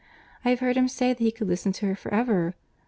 I 0.43 0.49
have 0.49 0.61
heard 0.61 0.77
him 0.77 0.87
say 0.87 1.09
that 1.09 1.19
he 1.21 1.31
could 1.31 1.47
listen 1.47 1.71
to 1.73 1.85
her 1.85 1.95
for 1.95 2.11
ever. 2.11 2.55